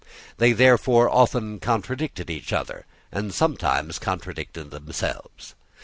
[0.37, 5.53] They therefore often contradicted each other and sometimes contradicted themselves.